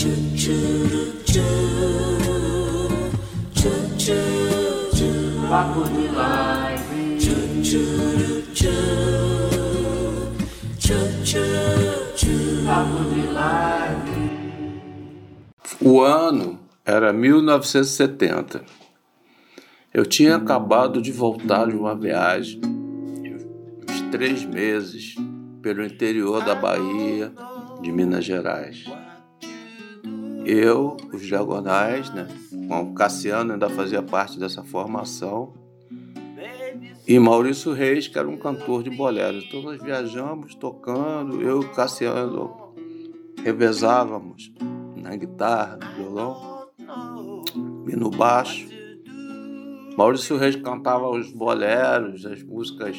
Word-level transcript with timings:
De 0.00 0.16
de. 0.34 0.80
O 15.82 16.00
ano 16.00 16.58
era 16.82 17.12
1970. 17.12 18.64
Eu 19.92 20.06
tinha 20.06 20.36
acabado 20.36 21.02
de 21.02 21.12
voltar 21.12 21.68
de 21.68 21.76
uma 21.76 21.94
viagem, 21.94 22.58
uns 23.86 24.00
três 24.10 24.46
meses, 24.46 25.14
pelo 25.60 25.84
interior 25.84 26.42
da 26.42 26.54
Bahia, 26.54 27.30
de 27.82 27.92
Minas 27.92 28.24
Gerais. 28.24 28.86
Eu, 30.44 30.96
os 31.12 31.22
diagonais, 31.22 32.10
né? 32.10 32.26
O 32.70 32.94
Cassiano 32.94 33.52
ainda 33.52 33.68
fazia 33.68 34.02
parte 34.02 34.38
dessa 34.38 34.62
formação. 34.62 35.52
E 37.06 37.18
Maurício 37.18 37.72
Reis, 37.72 38.06
que 38.06 38.18
era 38.18 38.28
um 38.28 38.36
cantor 38.36 38.82
de 38.82 38.90
boleros. 38.90 39.44
Então 39.46 39.62
nós 39.62 39.82
viajamos 39.82 40.54
tocando, 40.54 41.42
eu 41.42 41.62
e 41.62 41.64
o 41.64 41.68
Cassiano 41.70 42.72
revezávamos 43.42 44.52
na 44.96 45.16
guitarra, 45.16 45.78
no 45.78 45.96
violão 45.96 46.68
e 47.88 47.96
no 47.96 48.10
baixo. 48.10 48.68
Maurício 49.96 50.36
Reis 50.36 50.56
cantava 50.56 51.08
os 51.08 51.32
boleros, 51.32 52.24
as 52.24 52.42
músicas 52.42 52.96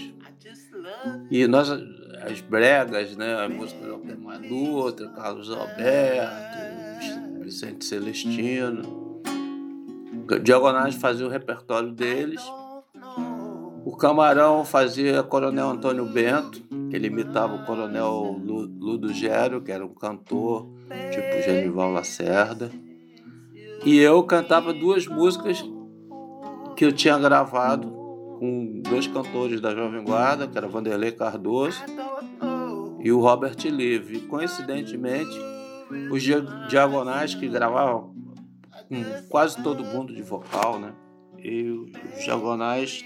e 1.29 1.47
nós 1.47 1.69
as 1.69 2.39
bregas, 2.41 3.15
né, 3.15 3.33
as 3.33 3.51
músicas 3.51 3.87
do 3.87 4.47
Dutra, 4.47 5.07
Carlos 5.09 5.49
Alberto, 5.49 6.70
Vicente 7.61 7.85
Celestino. 7.85 9.21
Diagonais 10.41 10.95
fazia 10.95 11.27
o 11.27 11.29
repertório 11.29 11.91
deles. 11.91 12.41
O 13.85 13.95
Camarão 13.95 14.65
fazia 14.65 15.21
Coronel 15.21 15.69
Antônio 15.69 16.05
Bento, 16.05 16.63
ele 16.91 17.07
imitava 17.07 17.55
o 17.55 17.65
Coronel 17.65 18.39
Ludo 18.43 19.13
Gério, 19.13 19.61
que 19.61 19.71
era 19.71 19.85
um 19.85 19.93
cantor, 19.93 20.67
tipo 21.11 21.41
Genival 21.43 21.91
Lacerda. 21.91 22.71
E 23.85 23.97
eu 23.97 24.23
cantava 24.23 24.73
duas 24.73 25.05
músicas 25.05 25.63
que 26.75 26.85
eu 26.85 26.91
tinha 26.91 27.17
gravado 27.19 27.91
com 28.39 28.81
dois 28.81 29.05
cantores 29.05 29.61
da 29.61 29.75
Jovem 29.75 30.03
Guarda, 30.03 30.47
que 30.47 30.57
era 30.57 30.67
Vanderlei 30.67 31.11
Cardoso 31.11 31.79
e 32.99 33.11
o 33.11 33.19
Robert 33.19 33.57
Live. 33.65 34.21
Coincidentemente, 34.21 35.37
os 36.11 36.23
diagonais 36.69 37.35
que 37.35 37.47
gravavam 37.47 38.13
com 38.89 39.27
quase 39.29 39.61
todo 39.63 39.83
mundo 39.83 40.13
de 40.13 40.21
vocal, 40.21 40.79
né? 40.79 40.93
E 41.39 41.69
os 41.69 42.23
diagonais 42.23 43.03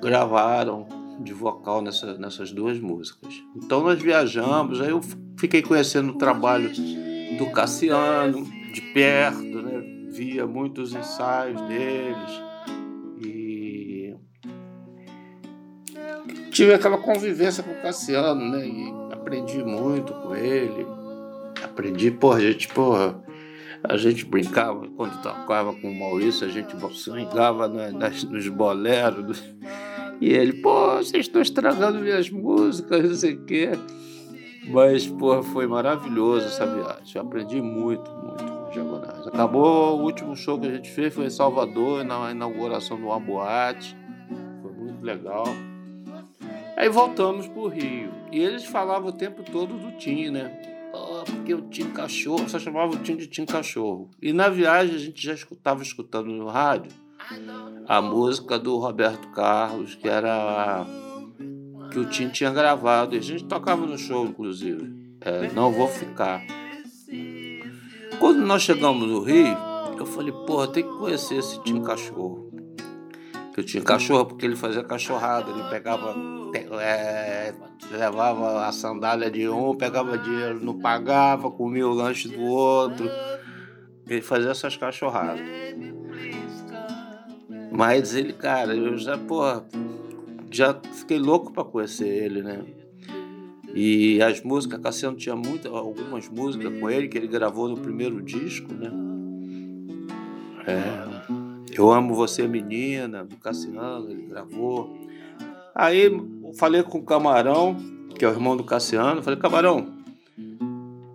gravaram 0.00 0.86
de 1.20 1.32
vocal 1.32 1.82
nessa, 1.82 2.16
nessas 2.18 2.50
duas 2.50 2.80
músicas. 2.80 3.34
Então 3.54 3.82
nós 3.82 4.00
viajamos, 4.00 4.80
aí 4.80 4.90
eu 4.90 5.00
fiquei 5.38 5.62
conhecendo 5.62 6.12
o 6.12 6.18
trabalho 6.18 6.70
do 7.38 7.50
Cassiano 7.52 8.44
de 8.72 8.80
perto, 8.92 9.62
né? 9.62 10.08
Via 10.10 10.46
muitos 10.46 10.94
ensaios 10.94 11.60
deles 11.62 12.42
e 13.24 14.14
tive 16.50 16.74
aquela 16.74 16.98
convivência 16.98 17.62
com 17.62 17.72
o 17.72 17.82
Cassiano, 17.82 18.50
né? 18.50 18.66
E 18.66 19.12
aprendi 19.12 19.62
muito 19.62 20.12
com 20.14 20.34
ele. 20.34 21.01
Aprendi, 21.62 22.10
porra, 22.10 22.38
a 22.38 22.40
gente, 22.40 22.68
porra, 22.68 23.22
a 23.84 23.96
gente 23.96 24.24
brincava 24.24 24.86
quando 24.96 25.20
tocava 25.22 25.72
com 25.74 25.90
o 25.90 25.94
Maurício, 25.94 26.46
a 26.46 26.50
gente 26.50 26.74
swingava 26.94 27.68
nas, 27.68 28.22
nos 28.24 28.48
boleros. 28.48 29.42
E 30.20 30.30
ele, 30.30 30.52
pô, 30.54 30.96
vocês 30.96 31.26
estão 31.26 31.42
estragando 31.42 31.98
minhas 31.98 32.30
músicas, 32.30 33.08
não 33.08 33.14
sei 33.16 33.34
o 33.34 33.44
quê. 33.44 33.70
Mas, 34.68 35.06
pô, 35.06 35.42
foi 35.42 35.66
maravilhoso 35.66 36.46
essa 36.46 36.64
viagem. 36.64 37.16
Eu 37.16 37.22
aprendi 37.22 37.60
muito, 37.60 38.08
muito 38.12 38.44
com 38.44 38.68
os 38.68 38.72
Diagonais. 38.72 39.26
Acabou 39.26 39.98
o 39.98 40.04
último 40.04 40.36
show 40.36 40.60
que 40.60 40.68
a 40.68 40.70
gente 40.70 40.88
fez, 40.90 41.12
foi 41.12 41.26
em 41.26 41.30
Salvador, 41.30 42.04
na 42.04 42.30
inauguração 42.30 42.96
do 42.96 43.06
uma 43.06 43.18
boate. 43.18 43.96
Foi 44.62 44.70
muito 44.70 45.04
legal. 45.04 45.44
Aí 46.76 46.88
voltamos 46.88 47.48
pro 47.48 47.66
Rio. 47.66 48.12
E 48.30 48.38
eles 48.38 48.64
falavam 48.64 49.08
o 49.08 49.12
tempo 49.12 49.42
todo 49.42 49.74
do 49.76 49.90
Tim, 49.98 50.30
né? 50.30 50.71
Oh, 51.22 51.24
porque 51.24 51.54
o 51.54 51.62
Tim 51.62 51.90
Cachorro, 51.90 52.48
só 52.48 52.58
chamava 52.58 52.94
o 52.94 52.96
Tim 52.96 53.16
de 53.16 53.28
Tim 53.28 53.46
Cachorro. 53.46 54.10
E 54.20 54.32
na 54.32 54.48
viagem 54.48 54.96
a 54.96 54.98
gente 54.98 55.24
já 55.24 55.34
estava 55.34 55.80
escutando 55.82 56.28
no 56.28 56.48
rádio 56.48 56.90
a 57.86 58.02
música 58.02 58.58
do 58.58 58.76
Roberto 58.78 59.28
Carlos, 59.28 59.94
que 59.94 60.08
era 60.08 60.84
que 61.92 61.98
o 62.00 62.06
Tim 62.06 62.28
tinha 62.28 62.50
gravado. 62.50 63.14
E 63.14 63.18
a 63.18 63.22
gente 63.22 63.44
tocava 63.44 63.86
no 63.86 63.96
show, 63.96 64.26
inclusive. 64.26 64.92
É, 65.20 65.52
não 65.52 65.70
vou 65.70 65.86
ficar. 65.86 66.42
Quando 68.18 68.40
nós 68.40 68.62
chegamos 68.62 69.06
no 69.08 69.20
Rio, 69.20 69.56
eu 69.96 70.06
falei, 70.06 70.32
porra, 70.32 70.66
tem 70.66 70.82
que 70.82 70.98
conhecer 70.98 71.36
esse 71.36 71.62
Tim 71.62 71.82
Cachorro. 71.82 72.51
Eu 73.62 73.66
tinha 73.66 73.82
cachorro 73.84 74.26
porque 74.26 74.44
ele 74.44 74.56
fazia 74.56 74.82
cachorrada, 74.82 75.48
ele 75.48 75.62
pegava, 75.70 76.16
é, 76.80 77.54
levava 77.92 78.66
a 78.66 78.72
sandália 78.72 79.30
de 79.30 79.48
um, 79.48 79.76
pegava 79.76 80.18
dinheiro, 80.18 80.58
não 80.64 80.80
pagava, 80.80 81.48
comia 81.48 81.86
o 81.86 81.94
lanche 81.94 82.28
do 82.28 82.42
outro. 82.42 83.08
Ele 84.08 84.20
fazia 84.20 84.50
essas 84.50 84.76
cachorradas. 84.76 85.40
Mas 87.70 88.16
ele, 88.16 88.32
cara, 88.32 88.74
eu 88.74 88.98
já, 88.98 89.16
porra, 89.16 89.64
já 90.50 90.76
fiquei 90.92 91.20
louco 91.20 91.52
para 91.52 91.62
conhecer 91.62 92.08
ele, 92.08 92.42
né? 92.42 92.64
E 93.72 94.20
as 94.20 94.42
músicas, 94.42 94.80
Cassiano 94.80 95.16
tinha 95.16 95.36
muitas, 95.36 95.72
algumas 95.72 96.28
músicas 96.28 96.80
com 96.80 96.90
ele 96.90 97.06
que 97.06 97.16
ele 97.16 97.28
gravou 97.28 97.68
no 97.68 97.76
primeiro 97.76 98.20
disco, 98.20 98.74
né? 98.74 98.90
É, 100.66 101.11
eu 101.72 101.90
amo 101.90 102.14
você, 102.14 102.46
menina, 102.46 103.24
do 103.24 103.36
Cassiano, 103.36 104.10
ele 104.10 104.22
gravou. 104.22 104.96
Aí 105.74 106.10
falei 106.56 106.82
com 106.82 106.98
o 106.98 107.04
Camarão, 107.04 107.76
que 108.18 108.24
é 108.24 108.28
o 108.28 108.32
irmão 108.32 108.56
do 108.56 108.64
Cassiano, 108.64 109.22
falei, 109.22 109.38
Camarão, 109.38 110.02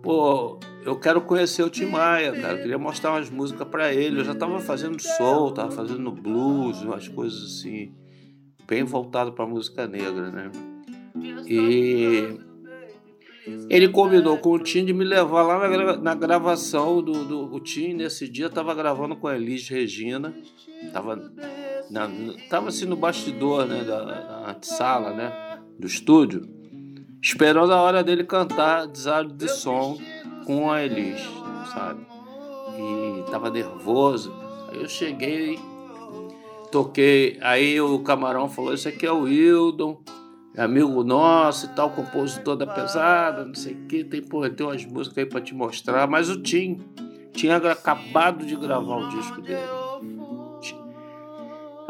pô, 0.02 0.58
eu 0.84 0.98
quero 0.98 1.20
conhecer 1.20 1.62
o 1.62 1.70
Tim 1.70 1.86
Maia, 1.86 2.32
cara. 2.32 2.54
Eu 2.54 2.62
queria 2.62 2.78
mostrar 2.78 3.12
umas 3.12 3.28
músicas 3.28 3.68
para 3.68 3.92
ele. 3.92 4.20
Eu 4.20 4.24
já 4.24 4.34
tava 4.34 4.58
fazendo 4.58 5.00
soul, 5.00 5.52
tava 5.52 5.70
fazendo 5.70 6.10
blues, 6.10 6.82
umas 6.82 7.06
coisas 7.08 7.42
assim, 7.44 7.92
bem 8.66 8.84
voltado 8.84 9.32
para 9.32 9.46
música 9.46 9.86
negra, 9.86 10.30
né? 10.30 10.50
E 11.46 12.38
ele 13.68 13.88
combinou 13.88 14.38
com 14.38 14.50
o 14.50 14.58
Tim 14.58 14.84
de 14.84 14.92
me 14.92 15.04
levar 15.04 15.42
lá 15.42 15.68
na, 15.68 15.96
na 15.96 16.14
gravação 16.14 17.02
do, 17.02 17.24
do 17.24 17.54
o 17.54 17.60
Tim. 17.60 17.94
Nesse 17.94 18.28
dia 18.28 18.48
tava 18.48 18.74
gravando 18.74 19.16
com 19.16 19.26
a 19.28 19.36
Elis 19.36 19.68
Regina, 19.68 20.34
tava, 20.92 21.16
na, 21.90 22.08
tava 22.48 22.68
assim 22.68 22.86
no 22.86 22.96
bastidor, 22.96 23.66
né, 23.66 23.84
da, 23.84 24.52
da 24.52 24.56
sala, 24.62 25.12
né, 25.12 25.60
do 25.78 25.86
estúdio, 25.86 26.48
esperando 27.22 27.72
a 27.72 27.80
hora 27.80 28.02
dele 28.02 28.24
cantar 28.24 28.86
Desário 28.86 29.30
de 29.30 29.48
Som 29.48 29.98
com 30.46 30.70
a 30.70 30.82
Elis, 30.82 31.20
sabe? 31.72 32.06
E 32.78 33.30
tava 33.30 33.50
nervoso. 33.50 34.32
Aí 34.70 34.80
eu 34.80 34.88
cheguei, 34.88 35.58
toquei. 36.70 37.36
Aí 37.40 37.80
o 37.80 37.98
camarão 38.00 38.48
falou: 38.48 38.72
Isso 38.72 38.88
aqui 38.88 39.04
é 39.04 39.12
o 39.12 39.22
Wildon, 39.22 40.00
amigo 40.58 41.04
nosso 41.04 41.66
e 41.66 41.68
tal, 41.70 41.90
compositor 41.90 42.56
da 42.56 42.66
pesada, 42.66 43.44
não 43.44 43.54
sei 43.54 43.74
o 43.74 43.86
que. 43.86 44.04
Tem, 44.04 44.22
tem 44.22 44.66
umas 44.66 44.84
músicas 44.84 45.18
aí 45.18 45.26
pra 45.26 45.40
te 45.40 45.54
mostrar. 45.54 46.06
Mas 46.06 46.28
o 46.28 46.40
Tim 46.40 46.80
tinha 47.32 47.56
acabado 47.56 48.44
de 48.44 48.56
gravar 48.56 48.96
o 48.96 49.08
disco 49.08 49.40
dele. 49.40 49.60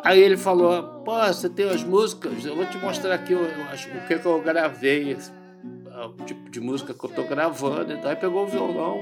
Aí 0.05 0.21
ele 0.21 0.37
falou: 0.37 1.03
Pô, 1.05 1.19
você 1.27 1.49
tem 1.49 1.69
as 1.69 1.83
músicas? 1.83 2.45
Eu 2.45 2.55
vou 2.55 2.67
te 2.67 2.79
mostrar 2.79 3.15
aqui 3.15 3.35
o, 3.35 3.43
o 3.43 4.07
que, 4.07 4.19
que 4.19 4.27
eu 4.27 4.41
gravei 4.43 5.17
o 6.07 6.25
tipo 6.25 6.49
de 6.51 6.61
música 6.61 6.95
que 6.95 7.05
eu 7.05 7.11
tô 7.11 7.25
gravando. 7.25 7.93
Então, 7.93 8.11
aí 8.11 8.17
pegou 8.17 8.45
o 8.45 8.47
violão, 8.47 9.01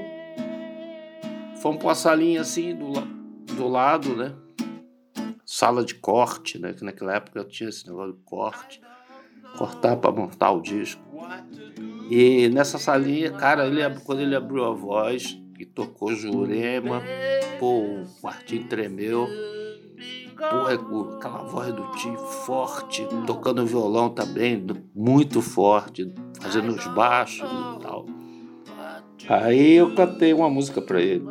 fomos 1.61 1.77
pra 1.77 1.87
uma 1.87 1.95
salinha 1.95 2.41
assim 2.41 2.75
do, 2.75 2.93
do 3.53 3.67
lado, 3.67 4.15
né? 4.15 4.33
Sala 5.45 5.83
de 5.83 5.95
corte, 5.95 6.59
né? 6.59 6.73
Que 6.73 6.83
naquela 6.83 7.15
época 7.15 7.43
tinha 7.45 7.69
esse 7.69 7.87
negócio 7.87 8.13
de 8.13 8.23
corte. 8.23 8.81
Cortar 9.55 9.97
para 9.97 10.11
montar 10.11 10.51
o 10.51 10.61
disco. 10.61 11.01
E 12.09 12.47
nessa 12.49 12.77
salinha, 12.77 13.31
cara, 13.31 13.67
ele, 13.67 13.81
quando 14.05 14.21
ele 14.21 14.35
abriu 14.35 14.63
a 14.65 14.71
voz 14.71 15.39
e 15.59 15.65
tocou 15.65 16.15
Jurema, 16.15 17.01
pô, 17.59 17.81
o 17.81 18.05
quartinho 18.21 18.67
tremeu. 18.67 19.27
Pô, 20.37 20.69
é 20.69 20.75
aquela 21.17 21.43
voz 21.43 21.73
do 21.73 21.91
Tim 21.93 22.15
forte, 22.45 23.05
tocando 23.25 23.65
violão 23.65 24.09
também, 24.09 24.63
muito 24.95 25.41
forte, 25.41 26.13
fazendo 26.39 26.75
os 26.75 26.85
baixos 26.87 27.49
e 27.49 27.79
tal. 27.81 28.05
Aí 29.27 29.73
eu 29.73 29.93
cantei 29.95 30.31
uma 30.33 30.49
música 30.49 30.81
para 30.81 31.01
ele. 31.01 31.25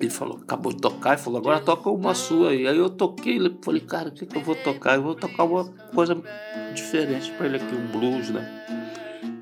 Ele 0.00 0.10
falou, 0.10 0.38
acabou 0.40 0.72
de 0.72 0.80
tocar 0.80 1.14
e 1.14 1.18
falou, 1.20 1.40
agora 1.40 1.60
toca 1.60 1.90
uma 1.90 2.14
sua 2.14 2.50
aí. 2.50 2.68
Aí 2.68 2.78
eu 2.78 2.88
toquei, 2.88 3.38
falei, 3.62 3.80
cara, 3.80 4.10
o 4.10 4.12
que, 4.12 4.26
que 4.26 4.36
eu 4.36 4.42
vou 4.42 4.54
tocar? 4.54 4.94
Eu 4.94 5.02
vou 5.02 5.14
tocar 5.14 5.42
uma 5.42 5.64
coisa 5.92 6.16
diferente 6.72 7.32
para 7.32 7.46
ele 7.46 7.56
aqui, 7.56 7.74
um 7.74 7.86
blues, 7.88 8.30
né? 8.30 8.48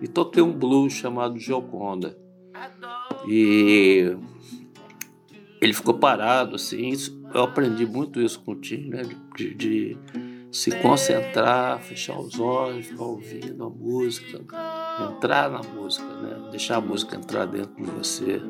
E 0.01 0.09
toquei 0.09 0.43
um 0.43 0.53
blues 0.53 0.95
chamado 0.95 1.39
Gioconda. 1.39 2.17
E 3.29 4.17
ele 5.61 5.75
ficou 5.75 5.95
parado, 5.95 6.57
assim. 6.57 6.93
Eu 7.35 7.43
aprendi 7.43 7.85
muito 7.85 8.21
isso 8.21 8.41
com 8.41 8.53
o 8.53 8.57
Tim, 8.57 8.89
né? 8.89 9.03
De, 9.37 9.55
de, 9.55 9.99
se 10.51 10.71
concentrar, 10.81 11.81
fechar 11.81 12.19
os 12.19 12.41
olhos, 12.41 12.87
ficar 12.87 13.05
ouvindo 13.05 13.63
a 13.63 13.69
música, 13.69 14.39
entrar 15.11 15.51
na 15.51 15.61
música, 15.63 16.07
né? 16.07 16.49
Deixar 16.51 16.77
a 16.77 16.81
música 16.81 17.17
entrar 17.17 17.45
dentro 17.45 17.75
de 17.77 17.91
você. 17.91 18.41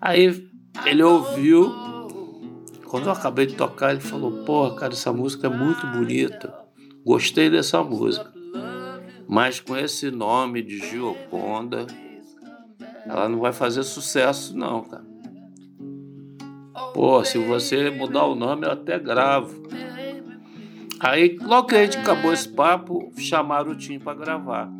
Aí 0.00 0.50
ele 0.84 1.02
ouviu, 1.02 1.72
quando 2.86 3.06
eu 3.06 3.12
acabei 3.12 3.46
de 3.46 3.54
tocar, 3.54 3.92
ele 3.92 4.00
falou: 4.00 4.44
Pô, 4.44 4.70
cara, 4.74 4.92
essa 4.92 5.12
música 5.12 5.46
é 5.46 5.50
muito 5.50 5.86
bonita, 5.86 6.54
gostei 7.04 7.48
dessa 7.50 7.82
música, 7.82 8.32
mas 9.28 9.60
com 9.60 9.76
esse 9.76 10.10
nome 10.10 10.62
de 10.62 10.78
Gioconda, 10.78 11.86
ela 13.06 13.28
não 13.28 13.38
vai 13.38 13.52
fazer 13.52 13.82
sucesso, 13.82 14.56
não, 14.56 14.82
cara. 14.82 15.04
Pô, 16.94 17.24
se 17.24 17.38
você 17.38 17.90
mudar 17.90 18.26
o 18.26 18.34
nome, 18.34 18.66
eu 18.66 18.72
até 18.72 18.98
gravo. 18.98 19.62
Aí, 21.00 21.36
logo 21.40 21.68
que 21.68 21.74
a 21.74 21.84
gente 21.84 21.98
acabou 21.98 22.32
esse 22.32 22.48
papo, 22.48 23.10
chamaram 23.16 23.72
o 23.72 23.76
Tim 23.76 23.98
para 23.98 24.14
gravar. 24.14 24.70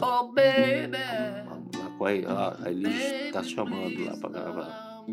Oh, 0.00 0.32
baby. 0.32 1.49
Aí, 2.04 2.24
ó, 2.26 2.54
a 2.64 2.70
Elis 2.70 3.32
tá 3.32 3.42
chamando 3.42 4.04
lá 4.04 4.16
para 4.16 4.30
gravar. 4.30 5.04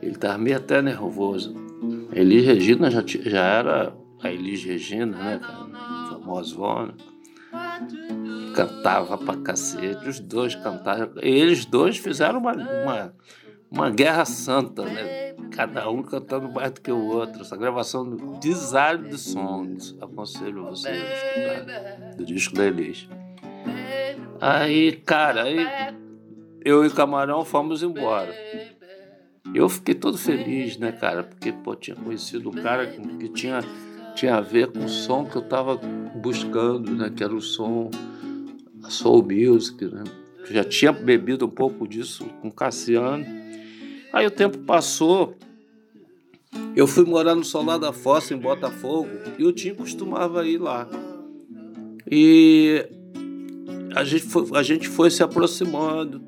Ele 0.00 0.16
tá 0.16 0.38
meio 0.38 0.56
até 0.56 0.80
nervoso. 0.80 1.54
A 2.14 2.18
Elis 2.18 2.44
Regina 2.44 2.90
já, 2.90 3.02
já 3.06 3.44
era 3.44 3.94
a 4.22 4.30
Elis 4.30 4.64
Regina, 4.64 5.16
né, 5.16 5.40
cara? 5.40 6.08
Famosona. 6.10 6.94
Cantava 8.54 9.18
pra 9.18 9.36
cacete, 9.36 10.08
os 10.08 10.20
dois 10.20 10.54
cantaram. 10.54 11.12
Eles 11.16 11.64
dois 11.64 11.96
fizeram 11.96 12.38
uma, 12.38 12.52
uma, 12.52 13.14
uma 13.70 13.90
guerra 13.90 14.24
santa, 14.24 14.84
né? 14.84 15.32
Cada 15.50 15.88
um 15.90 16.02
cantando 16.02 16.50
mais 16.50 16.70
do 16.72 16.80
que 16.80 16.92
o 16.92 17.06
outro. 17.08 17.42
Essa 17.42 17.56
gravação 17.56 18.08
do 18.08 18.38
Desire 18.38 19.08
de 19.08 19.18
Songs, 19.18 19.96
aconselho 20.00 20.64
vocês 20.64 21.02
a 21.02 21.14
escutar, 21.14 22.16
do 22.16 22.24
disco 22.24 22.54
da 22.54 22.66
Elis. 22.66 23.08
Aí, 24.40 24.92
cara, 24.92 25.44
aí 25.44 25.66
eu 26.64 26.84
e 26.84 26.88
o 26.88 26.90
Camarão 26.90 27.44
fomos 27.44 27.82
embora. 27.82 28.34
Eu 29.54 29.68
fiquei 29.68 29.94
todo 29.94 30.16
feliz, 30.16 30.78
né, 30.78 30.92
cara? 30.92 31.22
Porque, 31.22 31.52
pô, 31.52 31.74
tinha 31.74 31.96
conhecido 31.96 32.48
um 32.48 32.52
cara 32.52 32.86
que 32.86 33.28
tinha, 33.28 33.60
tinha 34.14 34.36
a 34.36 34.40
ver 34.40 34.68
com 34.68 34.84
o 34.84 34.88
som 34.88 35.24
que 35.24 35.36
eu 35.36 35.42
tava 35.42 35.76
buscando, 35.76 36.94
né? 36.94 37.10
Que 37.14 37.22
era 37.22 37.34
o 37.34 37.40
som 37.40 37.90
a 38.82 38.90
soul 38.90 39.22
music, 39.22 39.84
né? 39.84 40.04
Eu 40.38 40.54
já 40.54 40.64
tinha 40.64 40.92
bebido 40.92 41.46
um 41.46 41.50
pouco 41.50 41.86
disso 41.86 42.24
com 42.40 42.50
Cassiano. 42.50 43.24
Aí 44.12 44.26
o 44.26 44.30
tempo 44.30 44.58
passou, 44.58 45.36
eu 46.76 46.86
fui 46.86 47.04
morar 47.04 47.34
no 47.34 47.44
Solar 47.44 47.78
da 47.78 47.92
Fossa, 47.92 48.34
em 48.34 48.38
Botafogo, 48.38 49.08
e 49.38 49.44
o 49.44 49.52
Tim 49.52 49.74
costumava 49.74 50.46
ir 50.46 50.58
lá. 50.58 50.88
E 52.10 52.86
a 53.94 54.04
gente 54.04 54.24
foi, 54.24 54.46
a 54.54 54.62
gente 54.62 54.88
foi 54.88 55.10
se 55.10 55.22
aproximando 55.22 56.22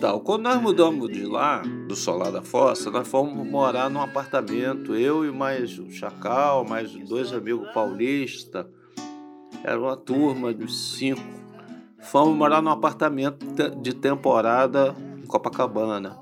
tal. 0.00 0.20
Quando 0.20 0.42
nós 0.42 0.60
mudamos 0.60 1.10
de 1.10 1.24
lá, 1.24 1.62
do 1.86 1.94
Solar 1.94 2.30
da 2.30 2.42
Fossa, 2.42 2.90
nós 2.90 3.06
fomos 3.06 3.46
morar 3.46 3.88
num 3.88 4.00
apartamento, 4.00 4.94
eu 4.94 5.24
e 5.24 5.30
mais 5.30 5.78
o 5.78 5.90
Chacal, 5.90 6.64
mais 6.64 6.92
dois 6.92 7.32
amigos 7.32 7.68
paulistas. 7.72 8.66
Era 9.62 9.80
uma 9.80 9.96
turma 9.96 10.52
de 10.52 10.70
cinco. 10.70 11.22
Fomos 12.00 12.36
morar 12.36 12.60
num 12.60 12.70
apartamento 12.70 13.46
de 13.80 13.94
temporada 13.94 14.94
em 15.22 15.26
Copacabana, 15.26 16.18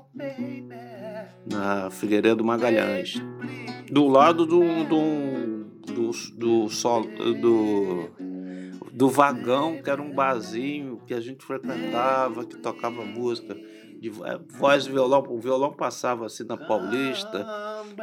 na 1.45 1.89
Figueiredo 1.89 2.43
Magalhães. 2.43 3.21
Do 3.91 4.07
lado 4.07 4.45
do, 4.45 4.61
do, 4.85 5.65
do, 5.93 6.11
do, 6.37 6.69
sol, 6.69 7.03
do 7.03 8.09
do 8.93 9.09
vagão, 9.09 9.81
que 9.81 9.89
era 9.89 10.01
um 10.01 10.13
barzinho 10.13 11.01
que 11.07 11.13
a 11.15 11.19
gente 11.19 11.43
frequentava, 11.43 12.45
que 12.45 12.57
tocava 12.57 13.03
música 13.03 13.57
de 13.99 14.09
é, 14.09 14.37
voz 14.59 14.85
violão, 14.85 15.23
o 15.29 15.39
violão 15.39 15.71
passava 15.71 16.25
assim 16.25 16.43
na 16.43 16.57
Paulista, 16.57 17.47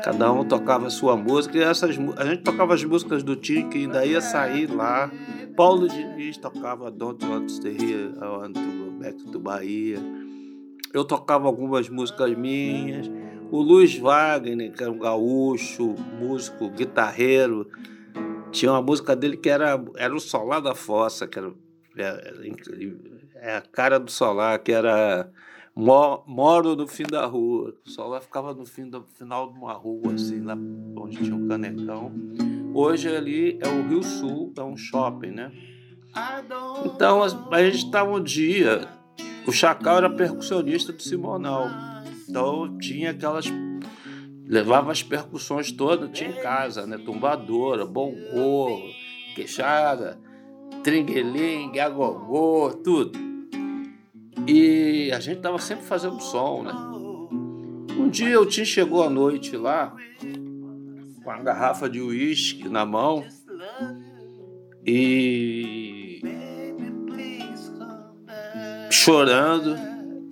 cada 0.03 0.33
um 0.33 0.45
tocava 0.45 0.87
a 0.87 0.91
sua 0.91 1.15
música, 1.15 1.59
e 1.59 1.63
essas, 1.63 1.97
a 2.17 2.25
gente 2.25 2.43
tocava 2.43 2.75
as 2.75 2.83
músicas 2.83 3.23
do 3.23 3.37
Tim, 3.37 3.69
que 3.69 3.79
ainda 3.79 4.05
ia 4.05 4.21
sair 4.21 4.67
lá. 4.67 5.11
Paulo 5.55 5.87
Diniz 5.89 6.39
tocava 6.39 6.91
Don't 6.91 7.25
Want 7.25 7.49
to 7.61 7.69
Here, 7.69 8.15
I 8.17 8.99
Back 8.99 9.31
to 9.31 9.39
Bahia. 9.39 9.99
Eu 10.93 11.05
tocava 11.05 11.47
algumas 11.47 11.89
músicas 11.89 12.37
minhas. 12.37 13.11
O 13.51 13.61
Luiz 13.61 13.97
Wagner, 13.97 14.73
que 14.73 14.83
era 14.83 14.91
um 14.91 14.99
gaúcho, 14.99 15.95
músico, 16.19 16.71
guitarreiro, 16.71 17.67
tinha 18.51 18.73
uma 18.73 18.83
música 18.83 19.17
dele 19.17 19.37
que 19.37 19.49
era, 19.49 19.83
era 19.97 20.15
o 20.15 20.21
Solar 20.21 20.61
da 20.61 20.75
Fossa, 20.75 21.27
que 21.27 21.39
era, 21.39 21.53
é, 21.97 22.51
é 23.35 23.57
a 23.57 23.61
cara 23.61 23.99
do 23.99 24.11
Solar, 24.11 24.59
que 24.63 24.73
era 24.73 25.31
Moro 25.75 26.77
no 26.77 26.87
fim 26.87 27.05
da 27.05 27.25
rua. 27.27 27.75
O 27.87 27.91
Solar 27.91 28.21
ficava 28.21 28.53
no 28.53 28.67
fim 28.67 28.89
do 28.89 29.05
final 29.15 29.53
de 29.53 29.59
uma 29.59 29.73
rua, 29.73 30.13
assim, 30.15 30.43
lá 30.43 30.55
onde 30.97 31.17
tinha 31.19 31.35
um 31.35 31.49
canecão. 31.49 32.13
Hoje 32.75 33.09
ali 33.09 33.59
é 33.63 33.69
o 33.69 33.89
Rio 33.89 34.03
Sul, 34.03 34.53
é 34.57 34.63
um 34.63 34.77
shopping, 34.77 35.31
né? 35.31 35.53
Então 36.85 37.23
a 37.23 37.63
gente 37.63 37.85
estava 37.85 38.11
um 38.11 38.23
dia. 38.23 38.89
O 39.47 39.53
Chacal 39.53 39.99
era 39.99 40.11
percussionista 40.11 40.93
do 40.93 41.03
Simonal. 41.03 41.67
Então 42.29 42.77
tinha 42.79 43.13
aquelas 43.13 43.47
levava 44.51 44.91
as 44.91 45.01
percussões 45.01 45.71
todas, 45.71 46.11
tinha 46.11 46.31
em 46.31 46.43
casa, 46.43 46.85
né? 46.85 46.99
Tumbadora, 46.99 47.87
bongô, 47.87 48.83
queixada, 49.37 50.19
tringuelingue, 50.83 51.79
agogô, 51.79 52.73
tudo. 52.83 53.17
E 54.49 55.13
a 55.13 55.21
gente 55.21 55.41
tava 55.41 55.61
sempre 55.61 55.85
fazendo 55.85 56.21
som, 56.21 56.65
né? 56.65 56.73
Um 57.97 58.09
dia 58.09 58.41
o 58.41 58.47
Tim 58.47 58.65
chegou 58.65 59.05
à 59.05 59.09
noite 59.09 59.57
lá, 59.57 59.95
com 61.23 61.31
a 61.31 61.39
garrafa 61.39 61.89
de 61.89 62.01
uísque 62.01 62.69
na 62.69 62.85
mão, 62.85 63.25
e 64.85 66.21
chorando 68.91 69.77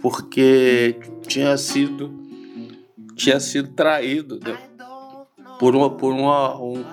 porque 0.01 0.99
tinha 1.29 1.57
sido 1.57 2.28
tinha 3.19 3.41
sido 3.41 3.71
traído 3.73 4.39
né? 4.39 4.57
por 5.59 5.75
uma, 5.75 5.91
por 5.91 6.13
uma 6.13 6.57
um, 6.57 6.85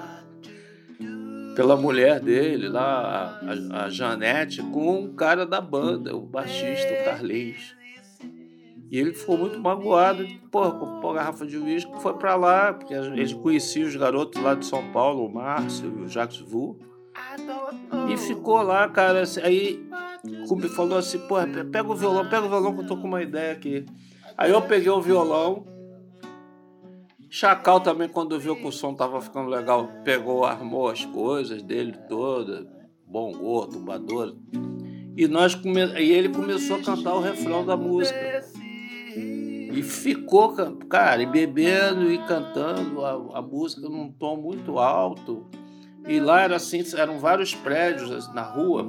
pela 1.56 1.78
mulher 1.78 2.20
dele 2.20 2.68
lá, 2.68 3.40
a, 3.72 3.86
a 3.86 3.90
Janete, 3.90 4.62
com 4.62 5.02
um 5.02 5.16
cara 5.16 5.46
da 5.46 5.62
banda, 5.62 6.16
o 6.16 6.22
baixista, 6.22 6.92
o 6.92 7.06
Carlinhos. 7.06 7.76
E 8.92 9.00
ele 9.00 9.14
ficou 9.14 9.38
muito 9.38 9.60
magoado, 9.60 10.26
porra, 10.52 10.72
comprou 10.72 11.12
a 11.12 11.16
garrafa 11.16 11.46
de 11.46 11.58
uísque, 11.58 11.92
foi 12.02 12.14
para 12.16 12.36
lá, 12.36 12.74
porque 12.74 12.94
ele 12.94 13.34
conhecia 13.36 13.86
os 13.86 13.96
garotos 13.96 14.42
lá 14.42 14.56
de 14.56 14.66
São 14.66 14.92
Paulo, 14.92 15.26
o 15.26 15.34
Márcio 15.34 15.94
e 16.00 16.02
o 16.04 16.10
Jacques 16.10 16.40
Vu. 16.40 16.80
E 18.10 18.18
ficou 18.18 18.62
lá, 18.62 18.88
cara, 18.90 19.22
assim, 19.22 19.42
aí 19.42 19.90
me 20.24 20.70
falou 20.70 20.98
assim, 20.98 21.20
porra, 21.20 21.48
pega 21.72 21.90
o 21.90 21.96
violão, 21.96 22.28
pega 22.28 22.46
o 22.46 22.50
violão 22.50 22.76
que 22.76 22.82
eu 22.82 22.88
tô 22.88 22.98
com 22.98 23.08
uma 23.08 23.22
ideia 23.22 23.54
aqui. 23.54 23.86
Aí 24.38 24.52
eu 24.52 24.62
peguei 24.62 24.90
o 24.90 25.02
violão, 25.02 25.66
Chacal 27.36 27.82
também, 27.82 28.08
quando 28.08 28.40
viu 28.40 28.56
que 28.56 28.66
o 28.66 28.72
som 28.72 28.94
tava 28.94 29.20
ficando 29.20 29.50
legal, 29.50 29.90
pegou, 30.06 30.46
armou 30.46 30.88
as 30.88 31.04
coisas 31.04 31.62
dele 31.62 31.92
todas, 32.08 32.66
bongô, 33.06 33.68
tumbador. 33.68 34.38
E, 35.18 35.28
nós 35.28 35.54
come... 35.54 35.82
e 36.00 36.14
ele 36.14 36.30
começou 36.30 36.78
a 36.78 36.82
cantar 36.82 37.14
o 37.14 37.20
refrão 37.20 37.66
da 37.66 37.76
música. 37.76 38.18
E 39.18 39.84
ficou, 39.84 40.56
cara, 40.88 41.22
e 41.22 41.26
bebendo 41.26 42.10
e 42.10 42.18
cantando 42.20 43.04
a, 43.04 43.40
a 43.40 43.42
música 43.42 43.90
num 43.90 44.10
tom 44.14 44.38
muito 44.38 44.80
alto. 44.80 45.46
E 46.08 46.22
lá 46.22 46.42
era 46.42 46.56
assim, 46.56 46.86
eram 46.96 47.20
vários 47.20 47.54
prédios 47.54 48.14
assim, 48.14 48.34
na 48.34 48.44
rua. 48.44 48.88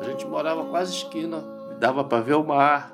A 0.00 0.04
gente 0.04 0.26
morava 0.26 0.64
quase 0.70 0.94
esquina, 0.94 1.44
dava 1.78 2.02
para 2.02 2.22
ver 2.22 2.36
o 2.36 2.44
mar. 2.46 2.90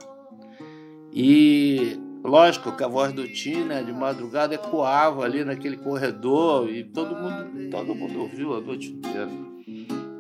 E 1.13 2.08
Lógico 2.25 2.77
que 2.77 2.83
a 2.85 2.89
voz 2.89 3.13
do 3.13 3.27
Tim, 3.29 3.65
né, 3.65 3.83
de 3.83 3.93
madrugada 3.93 4.55
ecoava 4.55 5.25
ali 5.25 5.45
naquele 5.45 5.77
corredor 5.77 6.69
e 6.69 6.85
todo 6.85 7.15
mundo, 7.15 7.71
todo 7.71 7.95
mundo 7.95 8.21
ouviu 8.21 8.57
a 8.57 8.61
noite 8.61 8.91
inteira. 8.91 9.31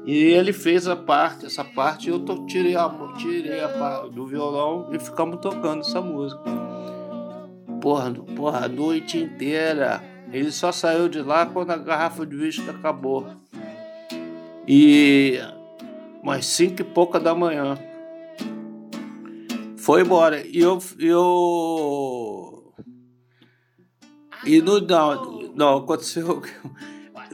E 0.07 0.17
ele 0.17 0.55
fez 0.55 0.89
a 0.89 0.97
parte, 0.97 1.45
essa 1.45 1.63
parte, 1.63 2.09
eu 2.09 2.21
to, 2.21 2.47
tirei, 2.47 2.75
a, 2.75 2.89
tirei 3.19 3.61
a 3.61 3.69
parte 3.69 4.11
do 4.15 4.27
violão 4.27 4.89
e 4.93 4.99
ficamos 4.99 5.39
tocando 5.41 5.81
essa 5.81 6.01
música. 6.01 6.41
Porra, 7.81 8.11
porra, 8.35 8.65
a 8.65 8.69
noite 8.69 9.19
inteira. 9.19 10.03
Ele 10.33 10.51
só 10.51 10.73
saiu 10.73 11.09
de 11.09 11.21
lá 11.21 11.47
quando 11.47 11.73
a 11.73 11.77
garrafa 11.77 12.25
de 12.25 12.37
uísque 12.37 12.71
acabou. 12.71 13.27
E 14.67 15.39
umas 16.23 16.47
cinco 16.47 16.81
e 16.81 16.85
pouca 16.85 17.21
da 17.21 17.35
manhã. 17.35 17.79
Foi 19.89 20.03
embora. 20.03 20.47
E 20.47 20.61
eu. 20.61 20.79
eu... 20.99 22.75
E 24.45 24.61
no. 24.61 24.83
Não, 24.83 25.53
não 25.55 25.77
aconteceu. 25.79 26.43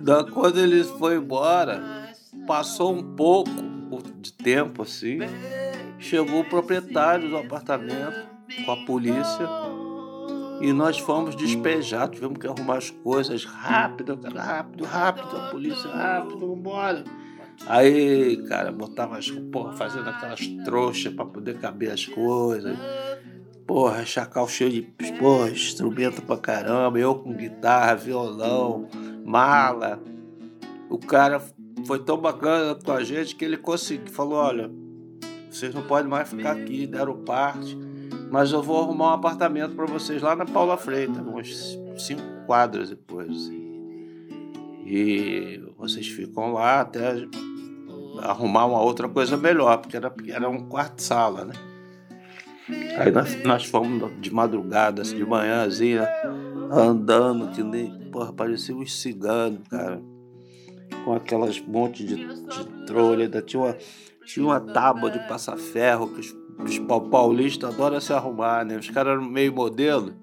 Não, 0.00 0.30
quando 0.30 0.60
ele 0.60 0.84
foi 0.84 1.16
embora 1.16 2.12
Passou 2.46 2.92
um 2.92 3.14
pouco 3.16 3.50
de 4.20 4.32
tempo 4.32 4.82
assim, 4.82 5.18
chegou 5.98 6.40
o 6.40 6.44
proprietário 6.44 7.28
do 7.28 7.38
apartamento 7.38 8.26
com 8.64 8.72
a 8.72 8.84
polícia 8.84 9.48
e 10.60 10.72
nós 10.72 10.98
fomos 10.98 11.34
despejados. 11.34 12.16
Tivemos 12.16 12.38
que 12.38 12.46
arrumar 12.46 12.76
as 12.76 12.90
coisas 12.90 13.44
rápido, 13.44 14.14
rápido, 14.34 14.84
rápido. 14.84 15.36
A 15.36 15.50
polícia, 15.50 15.90
rápido, 15.90 16.38
vambora. 16.38 17.04
Aí, 17.66 18.36
cara, 18.48 18.70
botava 18.70 19.16
as 19.16 19.30
porra, 19.30 19.72
fazendo 19.72 20.08
aquelas 20.08 20.46
trouxas 20.64 21.12
para 21.12 21.24
poder 21.24 21.58
caber 21.58 21.90
as 21.90 22.04
coisas. 22.04 22.76
Porra, 23.66 24.04
chacal 24.04 24.46
cheio 24.46 24.70
de 24.70 25.12
porra, 25.18 25.50
instrumento 25.50 26.20
pra 26.22 26.36
caramba. 26.36 26.98
Eu 26.98 27.14
com 27.14 27.32
guitarra, 27.32 27.94
violão, 27.94 28.86
mala. 29.24 30.02
O 30.90 30.98
cara 30.98 31.42
foi 31.86 31.98
tão 31.98 32.18
bacana 32.18 32.74
com 32.74 32.92
a 32.92 33.02
gente 33.02 33.34
que 33.34 33.44
ele 33.44 33.56
conseguiu, 33.56 34.12
falou, 34.12 34.38
olha, 34.38 34.70
vocês 35.50 35.74
não 35.74 35.82
podem 35.82 36.10
mais 36.10 36.28
ficar 36.28 36.52
aqui, 36.52 36.86
deram 36.86 37.16
parte, 37.24 37.76
mas 38.30 38.52
eu 38.52 38.62
vou 38.62 38.82
arrumar 38.82 39.12
um 39.12 39.14
apartamento 39.14 39.74
para 39.74 39.86
vocês 39.86 40.20
lá 40.20 40.36
na 40.36 40.44
Paula 40.44 40.76
Freitas, 40.76 41.24
uns 41.26 41.78
cinco 41.96 42.22
quadras 42.46 42.90
depois. 42.90 43.30
Assim. 43.30 43.63
E 44.84 45.62
vocês 45.78 46.06
ficam 46.06 46.52
lá 46.52 46.80
até 46.80 47.26
arrumar 48.20 48.66
uma 48.66 48.80
outra 48.80 49.08
coisa 49.08 49.36
melhor, 49.36 49.78
porque 49.78 49.96
era, 49.96 50.12
era 50.28 50.48
um 50.48 50.68
quarto-sala, 50.68 51.44
né? 51.44 51.54
Aí 52.98 53.10
nós, 53.10 53.42
nós 53.44 53.64
fomos 53.64 54.10
de 54.20 54.32
madrugada, 54.32 55.02
assim, 55.02 55.16
de 55.16 55.24
manhãzinha, 55.24 56.08
andando, 56.70 57.50
que 57.50 57.62
nem, 57.62 58.10
porra, 58.10 58.32
parecia 58.32 58.74
uns 58.74 59.00
ciganos, 59.00 59.66
cara 59.68 60.00
com 61.04 61.14
aquelas 61.14 61.60
montes 61.60 62.06
de, 62.06 62.16
de 62.16 62.86
trolha, 62.86 63.24
ainda 63.24 63.42
tinha 63.42 63.62
uma, 63.62 63.76
tinha 64.24 64.44
uma 64.44 64.60
tábua 64.60 65.10
de 65.10 65.18
passar 65.28 65.56
ferro 65.56 66.08
que 66.08 66.20
os, 66.20 66.34
os 66.58 66.78
paulistas 67.10 67.74
adoram 67.74 68.00
se 68.00 68.12
arrumar, 68.12 68.64
né? 68.64 68.76
Os 68.78 68.88
caras 68.90 69.12
eram 69.12 69.24
meio 69.24 69.52
modelo. 69.52 70.14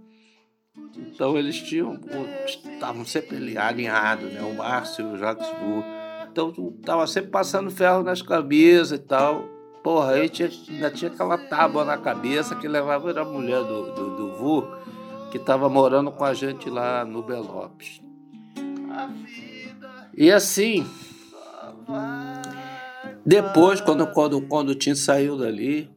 Então 0.98 1.38
eles 1.38 1.58
tinham, 1.62 2.00
estavam 2.46 3.06
sempre 3.06 3.38
ali 3.38 3.58
alinhados, 3.58 4.32
né? 4.32 4.42
O 4.42 4.56
Márcio 4.56 5.10
e 5.10 5.13
o 5.13 5.18
Jacques 5.18 5.48
Vu. 5.60 5.84
Então 6.32 6.51
tava 6.84 7.06
sempre 7.08 7.30
passando 7.30 7.70
ferro 7.70 8.04
nas 8.04 8.22
cabeças 8.22 9.00
e 9.00 9.01
tal. 9.01 9.44
Porra, 9.84 10.13
aí 10.13 10.30
tinha, 10.30 10.50
ainda 10.70 10.92
tinha 10.92 11.12
aquela 11.12 11.38
tábua 11.38 11.84
na 11.84 11.98
cabeça 11.98 12.56
que 12.56 12.68
levava 12.68 13.10
era 13.10 13.22
a 13.22 13.25
mulher 13.25 13.63
do, 13.63 13.92
do, 13.94 14.16
do 14.16 14.38
Vu, 14.38 14.68
que 15.32 15.38
estava 15.38 15.68
morando 15.68 16.12
com 16.12 16.24
a 16.24 16.34
gente 16.34 16.70
lá 16.70 17.04
no 17.04 17.24
Belopes. 17.24 18.01
E 20.16 20.32
assim, 20.32 20.86
depois, 23.25 23.82
quando, 23.82 24.06
quando, 24.08 24.42
quando 24.42 24.70
o 24.70 24.75
Tim 24.75 24.94
saiu 24.94 25.38
dali, 25.38 25.90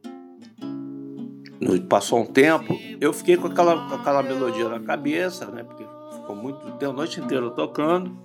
passou 1.87 2.21
um 2.21 2.25
tempo, 2.25 2.77
eu 2.99 3.13
fiquei 3.13 3.37
com 3.37 3.47
aquela, 3.47 3.87
com 3.87 3.95
aquela 3.95 4.21
melodia 4.21 4.67
na 4.67 4.79
cabeça, 4.79 5.45
né? 5.47 5.63
Porque 5.63 5.85
ficou 6.15 6.35
muito 6.35 6.71
deu 6.77 6.91
a 6.91 6.93
noite 6.93 7.19
inteira 7.19 7.49
tocando. 7.51 8.17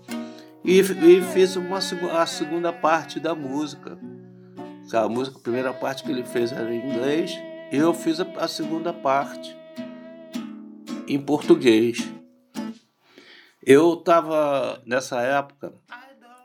E, 0.65 0.81
e 0.81 1.23
fiz 1.33 1.57
uma, 1.57 1.79
a 1.79 2.27
segunda 2.27 2.73
parte 2.73 3.19
da 3.21 3.35
música. 3.35 3.99
A 4.93 5.09
música, 5.09 5.39
a 5.39 5.43
primeira 5.43 5.73
parte 5.73 6.03
que 6.03 6.11
ele 6.11 6.25
fez 6.25 6.51
era 6.53 6.73
em 6.75 6.91
inglês, 6.91 7.33
e 7.71 7.77
eu 7.77 7.95
fiz 7.95 8.21
a, 8.21 8.27
a 8.39 8.49
segunda 8.49 8.93
parte 8.93 9.57
em 11.07 11.19
português. 11.19 12.11
Eu 13.65 13.95
estava, 13.95 14.83
nessa 14.85 15.21
época, 15.21 15.73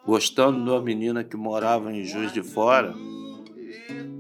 gostando 0.06 0.64
de 0.64 0.70
uma 0.70 0.82
menina 0.82 1.24
que 1.24 1.36
morava 1.36 1.92
em 1.92 2.04
Juiz 2.04 2.32
de 2.32 2.44
Fora. 2.44 2.94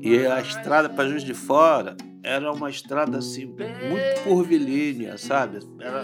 E 0.02 0.26
a 0.26 0.42
estrada 0.42 0.90
para 0.90 1.10
Juiz 1.10 1.24
de 1.24 1.34
Fora 1.34 1.96
era 2.26 2.52
uma 2.52 2.72
estrada 2.72 3.20
assim, 3.20 3.46
muito 3.46 4.24
curvilínea, 4.24 5.16
sabe? 5.16 5.60
Era, 5.80 6.04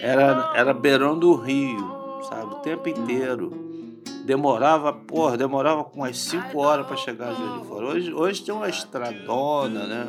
era, 0.00 0.52
era 0.56 0.72
beirão 0.72 1.18
do 1.18 1.34
rio, 1.34 2.22
sabe? 2.22 2.54
O 2.54 2.60
tempo 2.60 2.88
inteiro. 2.88 4.02
Demorava, 4.24 4.94
porra, 4.94 5.36
demorava 5.36 5.84
com 5.84 6.00
umas 6.00 6.18
5 6.18 6.58
horas 6.58 6.86
para 6.86 6.96
chegar 6.96 7.28
a 7.28 7.34
Juiz 7.34 7.60
de 7.60 7.68
Fora. 7.68 7.86
Hoje, 7.86 8.12
hoje 8.14 8.42
tem 8.42 8.54
uma 8.54 8.68
estradona, 8.68 9.86
né? 9.86 10.06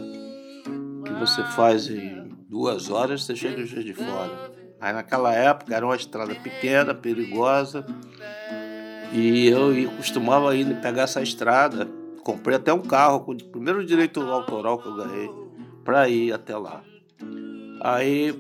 Que 1.05 1.13
você 1.13 1.43
faz 1.43 1.89
em 1.89 2.31
duas 2.49 2.89
horas, 2.89 3.25
você 3.25 3.35
chega 3.35 3.65
Juiz 3.65 3.83
de 3.83 3.93
Fora. 3.93 4.51
Aí 4.79 4.93
naquela 4.93 5.33
época 5.33 5.75
era 5.75 5.85
uma 5.85 5.95
estrada 5.95 6.33
pequena, 6.35 6.95
perigosa. 6.95 7.85
E 9.11 9.47
eu 9.47 9.91
costumava 9.97 10.55
ir 10.55 10.81
pegar 10.81 11.03
essa 11.03 11.21
estrada. 11.21 11.87
Comprei 12.27 12.57
até 12.57 12.73
um 12.73 12.81
carro 12.81 13.21
com 13.21 13.31
o 13.31 13.37
primeiro 13.41 13.85
direito 13.85 14.19
autoral 14.19 14.77
que 14.79 14.85
eu 14.85 14.95
ganhei 14.97 15.31
para 15.85 16.09
ir 16.09 16.33
até 16.33 16.57
lá. 16.57 16.83
Aí 17.79 18.35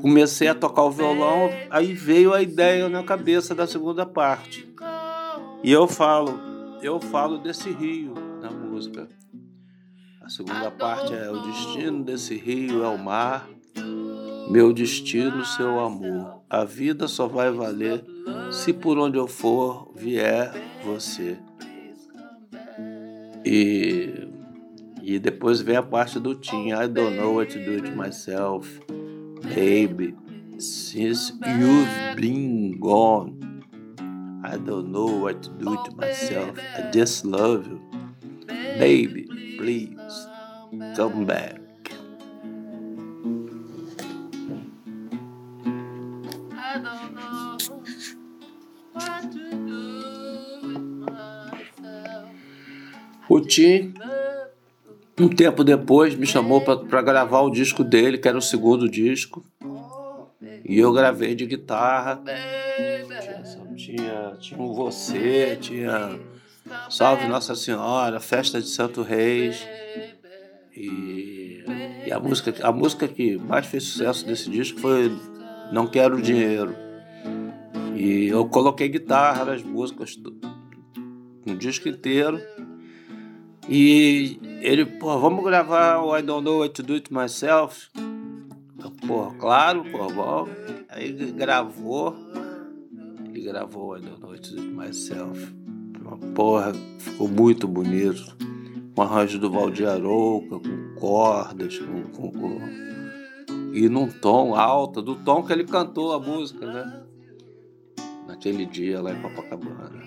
comecei 0.00 0.46
a 0.46 0.54
tocar 0.54 0.84
o 0.84 0.92
violão, 0.92 1.50
aí 1.70 1.92
veio 1.92 2.32
a 2.32 2.40
ideia 2.40 2.88
na 2.88 3.02
cabeça 3.02 3.52
da 3.52 3.66
segunda 3.66 4.06
parte. 4.06 4.72
E 5.64 5.72
eu 5.72 5.88
falo, 5.88 6.38
eu 6.82 7.00
falo 7.00 7.38
desse 7.38 7.68
rio 7.68 8.14
na 8.40 8.52
música. 8.52 9.08
A 10.22 10.28
segunda 10.28 10.70
parte 10.70 11.12
é 11.12 11.28
o 11.28 11.42
destino 11.42 12.04
desse 12.04 12.36
rio 12.36 12.84
é 12.84 12.88
o 12.88 12.96
mar. 12.96 13.48
Meu 14.48 14.72
destino, 14.72 15.44
seu 15.44 15.80
amor. 15.80 16.42
A 16.48 16.62
vida 16.62 17.08
só 17.08 17.26
vai 17.26 17.50
valer 17.50 18.04
se 18.52 18.72
por 18.72 18.96
onde 18.98 19.18
eu 19.18 19.26
for 19.26 19.90
vier 19.96 20.67
você. 20.84 21.38
E, 23.44 24.28
e 25.02 25.18
depois 25.18 25.60
vem 25.60 25.76
a 25.76 25.82
parte 25.82 26.18
do 26.18 26.34
Tim. 26.34 26.72
I 26.72 26.88
don't 26.88 27.16
know 27.16 27.34
what 27.34 27.52
to 27.52 27.64
do 27.64 27.76
it 27.76 27.94
myself. 27.94 28.68
Baby, 29.54 30.14
since 30.58 31.32
you've 31.46 32.16
been 32.16 32.78
gone. 32.78 33.38
I 34.44 34.56
don't 34.56 34.90
know 34.90 35.20
what 35.24 35.42
to 35.42 35.50
do 35.50 35.74
it 35.74 35.96
myself. 35.96 36.58
I 36.76 36.90
just 36.90 37.24
love 37.24 37.66
you. 37.66 37.80
Baby, 38.78 39.26
please 39.58 40.28
come 40.94 41.26
back. 41.26 41.57
O 53.28 53.40
Tim, 53.40 53.92
um 55.20 55.28
tempo 55.28 55.62
depois, 55.62 56.14
me 56.14 56.26
chamou 56.26 56.60
para 56.60 57.02
gravar 57.02 57.40
o 57.42 57.50
disco 57.50 57.84
dele, 57.84 58.18
que 58.18 58.28
era 58.28 58.38
o 58.38 58.42
segundo 58.42 58.88
disco. 58.88 59.44
E 60.64 60.78
eu 60.78 60.92
gravei 60.92 61.34
de 61.34 61.44
guitarra. 61.46 62.22
Tinha, 63.76 64.36
tinha, 64.38 64.60
um 64.60 64.72
Você, 64.74 65.56
tinha 65.60 66.18
Salve 66.90 67.26
Nossa 67.26 67.54
Senhora, 67.54 68.20
Festa 68.20 68.60
de 68.60 68.68
Santo 68.68 69.02
Reis. 69.02 69.66
E, 70.76 71.64
e, 72.06 72.12
a, 72.12 72.20
música, 72.20 72.54
a 72.62 72.70
música 72.70 73.08
que 73.08 73.36
mais 73.36 73.66
fez 73.66 73.84
sucesso 73.84 74.24
desse 74.26 74.48
disco 74.48 74.78
foi 74.78 75.10
Não 75.72 75.86
Quero 75.86 76.22
Dinheiro. 76.22 76.74
E 77.96 78.28
eu 78.28 78.46
coloquei 78.48 78.88
guitarra 78.88 79.44
nas 79.44 79.62
músicas, 79.62 80.16
um 81.46 81.56
disco 81.56 81.88
inteiro. 81.88 82.40
E 83.68 84.38
ele, 84.60 84.86
pô, 84.86 85.18
vamos 85.18 85.44
gravar 85.44 86.02
o 86.02 86.16
I 86.16 86.22
Don't 86.22 86.44
Know 86.44 86.60
What 86.60 86.74
to 86.74 86.82
Do 86.82 86.94
It 86.94 87.12
Myself? 87.12 87.88
Pô, 89.06 89.30
claro, 89.38 89.84
pô, 89.90 90.06
bom. 90.10 90.48
Aí 90.88 91.08
ele 91.08 91.32
gravou, 91.32 92.14
ele 93.26 93.42
gravou 93.42 93.90
o 93.90 93.96
I 93.96 94.00
Don't 94.00 94.20
Know 94.20 94.30
What 94.30 94.48
to 94.48 94.56
Do 94.56 94.62
It 94.62 94.74
Myself. 94.74 95.54
Porra, 96.34 96.72
ficou 96.98 97.28
muito 97.28 97.68
bonito. 97.68 98.36
Com 98.94 99.02
arranjo 99.02 99.38
do 99.38 99.50
Valdir 99.50 99.88
Arouca, 99.88 100.58
com 100.58 100.94
cordas, 100.98 101.78
com, 101.78 102.02
com, 102.04 102.32
com, 102.32 102.60
e 103.72 103.88
num 103.88 104.08
tom 104.08 104.56
alto, 104.56 105.00
do 105.00 105.14
tom 105.14 105.44
que 105.44 105.52
ele 105.52 105.64
cantou 105.64 106.12
a 106.12 106.18
música, 106.18 106.66
né? 106.66 107.04
naquele 108.28 108.66
dia 108.66 109.00
lá 109.00 109.12
em 109.12 109.20
Copacabana. 109.20 110.02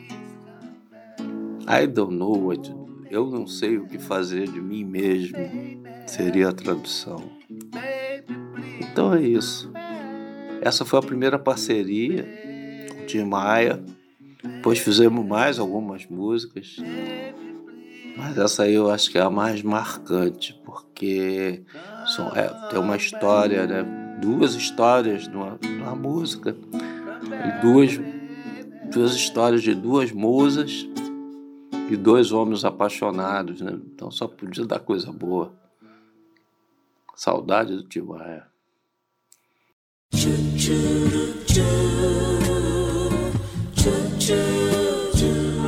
I 1.67 1.87
don't 1.87 2.15
know 2.15 2.47
what 2.47 2.63
to 2.63 2.73
do. 2.73 2.80
Eu 3.11 3.29
não 3.29 3.45
sei 3.45 3.77
o 3.77 3.85
que 3.85 3.99
fazer 3.99 4.47
de 4.47 4.61
mim 4.61 4.85
mesmo. 4.85 5.35
Seria 6.07 6.47
a 6.47 6.53
tradução. 6.53 7.21
Então 8.79 9.13
é 9.13 9.21
isso. 9.21 9.69
Essa 10.61 10.85
foi 10.85 10.97
a 10.97 11.01
primeira 11.01 11.37
parceria 11.37 12.25
com 12.89 13.01
o 13.01 13.05
Tim 13.05 13.25
Maia. 13.25 13.83
Depois 14.41 14.79
fizemos 14.79 15.25
mais 15.25 15.59
algumas 15.59 16.05
músicas. 16.05 16.77
Mas 18.15 18.37
essa 18.37 18.63
aí 18.63 18.75
eu 18.75 18.89
acho 18.89 19.11
que 19.11 19.17
é 19.17 19.21
a 19.21 19.29
mais 19.29 19.61
marcante, 19.61 20.57
porque 20.63 21.63
são, 22.15 22.29
é, 22.29 22.47
tem 22.69 22.79
uma 22.79 22.95
história, 22.95 23.67
né? 23.67 24.17
duas 24.21 24.55
histórias 24.55 25.27
numa, 25.27 25.59
numa 25.61 25.95
música, 25.95 26.55
duas, 27.61 27.99
duas 28.89 29.15
histórias 29.15 29.63
de 29.63 29.75
duas 29.75 30.13
musas 30.13 30.87
e 31.91 31.97
dois 31.97 32.31
homens 32.31 32.63
apaixonados, 32.63 33.59
né? 33.59 33.73
Então 33.93 34.09
só 34.09 34.25
podia 34.25 34.65
dar 34.65 34.79
coisa 34.79 35.11
boa. 35.11 35.51
Saudade 37.13 37.75
do 37.75 37.83
Tibaia. 37.83 38.47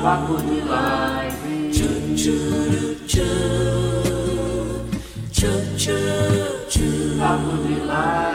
Papo 0.02 0.38
de 0.38 0.62
live. 0.62 1.74
Papo 7.20 7.58
de 7.68 7.86
live. 7.86 8.33